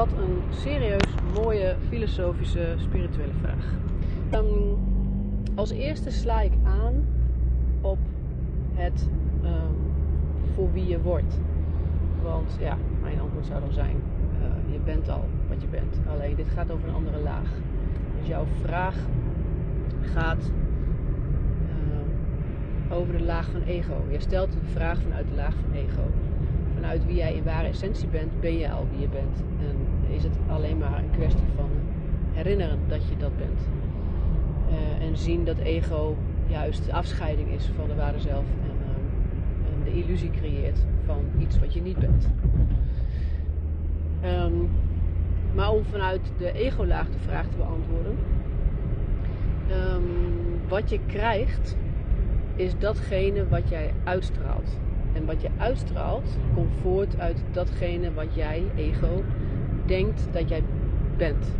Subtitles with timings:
[0.00, 3.74] wat een serieus mooie filosofische spirituele vraag.
[4.34, 4.78] Um,
[5.54, 7.04] als eerste sla ik aan
[7.80, 7.98] op
[8.74, 9.08] het
[9.44, 9.76] um,
[10.54, 11.40] voor wie je wordt.
[12.22, 13.96] Want ja, mijn antwoord zou dan zijn:
[14.42, 16.00] uh, je bent al wat je bent.
[16.10, 17.50] Alleen dit gaat over een andere laag.
[18.18, 18.96] Dus jouw vraag
[20.00, 20.50] gaat
[21.68, 24.04] uh, over de laag van ego.
[24.08, 26.02] Je stelt een vraag vanuit de laag van ego.
[26.80, 29.42] Vanuit wie jij in ware essentie bent, ben je al wie je bent.
[29.60, 31.70] En is het alleen maar een kwestie van
[32.32, 33.60] herinneren dat je dat bent.
[34.70, 36.16] Uh, en zien dat ego
[36.46, 38.44] juist de afscheiding is van de ware zelf.
[38.62, 42.28] En, uh, en de illusie creëert van iets wat je niet bent.
[44.24, 44.70] Um,
[45.54, 48.16] maar om vanuit de ego-laag de vraag te beantwoorden.
[49.70, 51.76] Um, wat je krijgt
[52.56, 54.78] is datgene wat jij uitstraalt.
[55.12, 59.24] En wat je uitstraalt komt voort uit datgene wat jij, ego,
[59.86, 60.62] denkt dat jij
[61.16, 61.54] bent.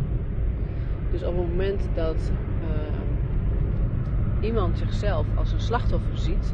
[1.11, 6.53] Dus op het moment dat uh, iemand zichzelf als een slachtoffer ziet,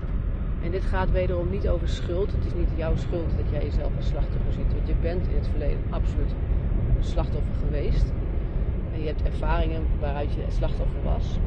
[0.63, 3.95] en dit gaat wederom niet over schuld, het is niet jouw schuld dat jij jezelf
[3.95, 6.31] als slachtoffer ziet, want je bent in het verleden absoluut
[6.97, 8.13] een slachtoffer geweest.
[8.93, 11.39] En je hebt ervaringen waaruit je slachtoffer was.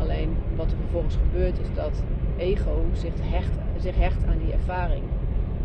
[0.00, 2.02] Alleen wat er vervolgens gebeurt is dat
[2.36, 5.02] ego zich hecht, zich hecht aan die ervaring.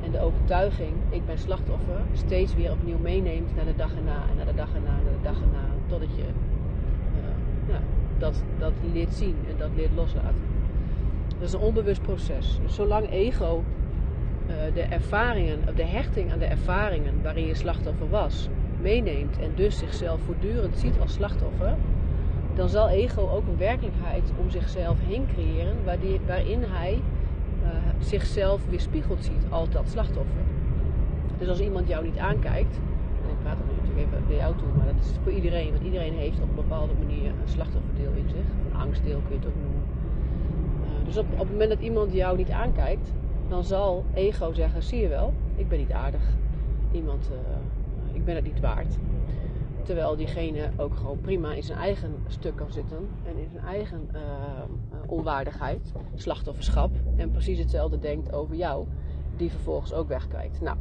[0.04, 4.36] En de overtuiging, ik ben slachtoffer, steeds weer opnieuw meeneemt naar de dag erna en
[4.36, 5.66] naar de dag erna en naar de dag erna.
[5.88, 6.24] Totdat je
[7.68, 7.80] ja,
[8.18, 10.50] dat, dat leert zien en dat leert loslaten.
[11.28, 12.60] Dat is een onbewust proces.
[12.64, 13.64] Dus zolang ego
[14.48, 18.50] uh, de ervaringen, de hechting aan de ervaringen waarin je slachtoffer was,
[18.82, 21.76] meeneemt en dus zichzelf voortdurend ziet als slachtoffer,
[22.62, 25.76] dan zal ego ook een werkelijkheid om zichzelf heen creëren
[26.26, 27.02] waarin hij
[27.64, 30.44] uh, zichzelf weerspiegeld ziet als dat slachtoffer.
[31.38, 32.76] Dus als iemand jou niet aankijkt,
[33.24, 35.84] en ik praat dan natuurlijk even bij jou toe, maar dat is voor iedereen, want
[35.84, 39.48] iedereen heeft op een bepaalde manier een slachtofferdeel in zich, een angstdeel kun je het
[39.48, 39.84] ook noemen.
[40.84, 43.12] Uh, dus op, op het moment dat iemand jou niet aankijkt,
[43.48, 46.24] dan zal ego zeggen: zie je wel, ik ben niet aardig.
[46.92, 48.98] Iemand, uh, ik ben het niet waard.
[49.84, 54.10] Terwijl diegene ook gewoon prima in zijn eigen stuk kan zitten en in zijn eigen
[54.14, 54.22] uh,
[55.08, 56.92] onwaardigheid, slachtofferschap.
[57.16, 58.86] En precies hetzelfde denkt over jou,
[59.36, 60.62] die vervolgens ook wegkijkt.
[60.62, 60.78] Nou,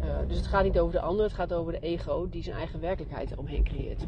[0.00, 2.56] uh, dus het gaat niet over de ander, het gaat over de ego die zijn
[2.56, 4.04] eigen werkelijkheid eromheen creëert.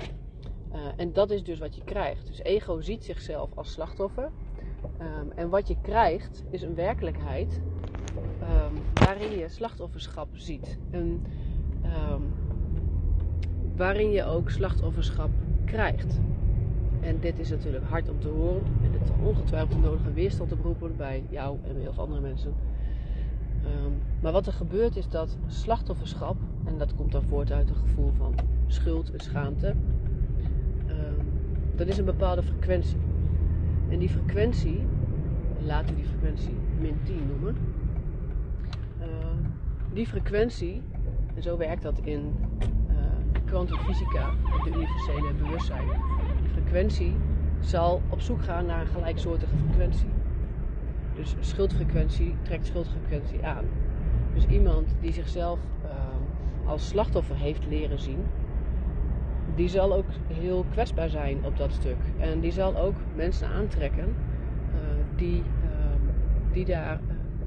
[0.96, 2.26] En dat is dus wat je krijgt.
[2.26, 4.30] Dus ego ziet zichzelf als slachtoffer.
[5.00, 7.60] Um, en wat je krijgt is een werkelijkheid
[8.42, 10.78] um, waarin je slachtofferschap ziet.
[10.90, 11.26] En,
[12.10, 12.32] um,
[13.80, 15.30] waarin je ook slachtofferschap
[15.64, 16.20] krijgt.
[17.00, 18.62] En dit is natuurlijk hard om te horen.
[18.82, 22.54] En zal ongetwijfeld nodige weerstand oproepen bij jou en bij heel veel andere mensen.
[23.64, 27.76] Um, maar wat er gebeurt is dat slachtofferschap, en dat komt dan voort uit een
[27.76, 28.34] gevoel van
[28.66, 29.68] schuld en schaamte,
[30.88, 31.26] um,
[31.76, 32.98] dat is een bepaalde frequentie.
[33.88, 34.86] En die frequentie,
[35.60, 37.56] laten we die frequentie min 10 noemen,
[39.00, 39.06] uh,
[39.92, 40.82] die frequentie,
[41.34, 42.34] en zo werkt dat in
[43.50, 44.30] kwantumfysica,
[44.64, 45.88] de universele bewustzijn.
[46.52, 47.16] Frequentie
[47.60, 50.08] zal op zoek gaan naar een gelijksoortige frequentie.
[51.14, 53.64] Dus schuldfrequentie trekt schuldfrequentie aan.
[54.34, 55.90] Dus iemand die zichzelf uh,
[56.70, 58.24] als slachtoffer heeft leren zien,
[59.54, 61.98] die zal ook heel kwetsbaar zijn op dat stuk.
[62.18, 64.74] En die zal ook mensen aantrekken uh,
[65.16, 67.00] die, uh, die daar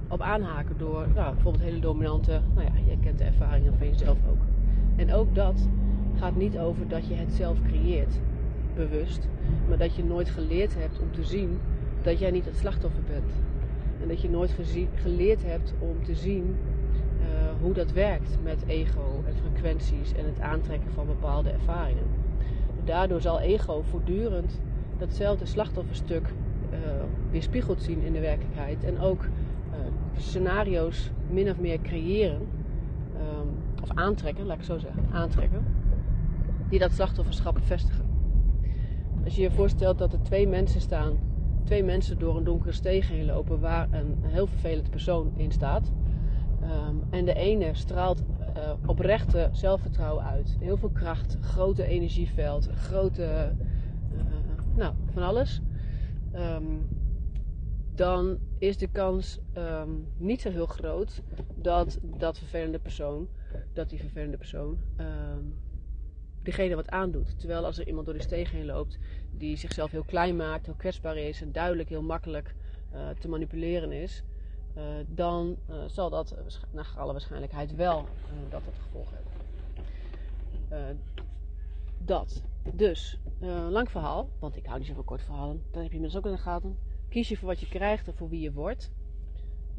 [0.07, 4.17] op aanhaken door nou, bijvoorbeeld hele dominante, nou ja, je kent de ervaringen van jezelf
[4.29, 4.41] ook.
[4.95, 5.67] En ook dat
[6.23, 8.19] gaat niet over dat je het zelf creëert,
[8.75, 9.27] bewust,
[9.67, 11.59] maar dat je nooit geleerd hebt om te zien
[12.01, 13.31] dat jij niet het slachtoffer bent.
[14.01, 14.55] En dat je nooit
[14.95, 16.55] geleerd hebt om te zien
[17.19, 17.25] uh,
[17.61, 22.03] hoe dat werkt met ego en frequenties en het aantrekken van bepaalde ervaringen.
[22.83, 24.61] Daardoor zal ego voortdurend
[24.97, 26.27] datzelfde slachtofferstuk
[26.71, 26.77] uh,
[27.31, 29.77] weerspiegeld zien in de werkelijkheid en ook uh,
[30.17, 32.41] scenario's min of meer creëren,
[33.17, 33.49] um,
[33.81, 35.63] of aantrekken, laat ik zo zeggen, aantrekken,
[36.69, 38.05] die dat slachtofferschap bevestigen.
[39.23, 41.17] Als je je voorstelt dat er twee mensen staan,
[41.63, 45.91] twee mensen door een donkere steeg heen lopen waar een heel vervelend persoon in staat.
[46.63, 48.23] Um, en de ene straalt
[48.57, 53.53] uh, oprechte zelfvertrouwen uit, heel veel kracht, grote energieveld, grote,
[54.13, 54.21] uh,
[54.75, 55.61] nou, van alles.
[56.35, 56.87] Um,
[57.95, 61.21] dan is de kans um, niet zo heel groot
[61.55, 63.27] dat dat vervelende persoon,
[63.73, 64.77] dat die vervelende persoon
[66.43, 67.39] degene wat aandoet.
[67.39, 68.97] Terwijl als er iemand door de steeg heen loopt
[69.31, 72.55] die zichzelf heel klein maakt, heel kwetsbaar is en duidelijk heel makkelijk
[72.93, 74.23] uh, te manipuleren is,
[74.77, 76.37] uh, dan uh, zal dat
[76.71, 78.07] naar alle waarschijnlijkheid wel
[78.49, 79.31] dat het gevolg hebben.
[81.97, 82.43] dat.
[82.73, 83.19] Dus,
[83.69, 85.63] lang verhaal, want ik hou niet zoveel kort verhalen.
[85.71, 86.77] Dat heb je inmiddels ook in de gaten.
[87.09, 88.91] Kies je voor wat je krijgt en voor wie je wordt.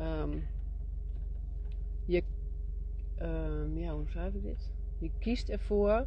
[0.00, 0.46] Um,
[2.06, 2.22] je,
[3.18, 4.72] um, ja, hoe schrijf ik dit?
[4.98, 6.06] Je kiest ervoor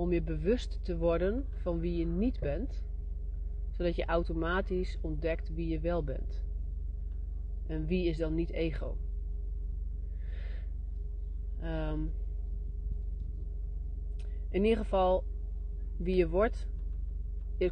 [0.00, 2.84] om je bewust te worden van wie je niet bent,
[3.70, 6.44] zodat je automatisch ontdekt wie je wel bent.
[7.66, 8.96] En wie is dan niet ego?
[11.62, 12.12] Um,
[14.50, 15.24] in ieder geval,
[15.96, 16.68] wie je wordt,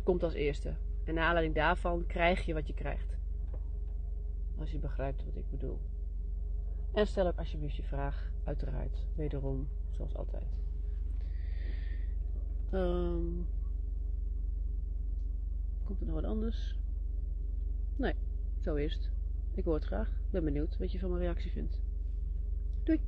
[0.02, 0.76] komt als eerste.
[1.04, 3.16] En naar aanleiding daarvan krijg je wat je krijgt.
[4.58, 5.80] Als je begrijpt wat ik bedoel.
[6.92, 10.67] En stel ook alsjeblieft je vraag, uiteraard, wederom, zoals altijd.
[12.72, 13.46] Um,
[15.84, 16.78] komt er nog wat anders?
[17.96, 18.14] Nee,
[18.60, 19.10] zo het.
[19.54, 20.10] Ik hoor het graag.
[20.30, 21.80] Ben benieuwd wat je van mijn reactie vindt.
[22.84, 23.00] Doei!